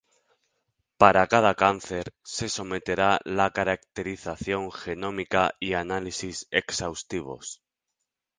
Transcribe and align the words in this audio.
Para 1.01 1.23
cada 1.33 1.53
cáncer 1.63 2.05
se 2.23 2.49
someterá 2.49 3.19
la 3.23 3.51
caracterización 3.51 4.71
genómica 4.71 5.53
y 5.59 5.73
análisis 5.73 6.47
exhaustivos. 6.49 7.61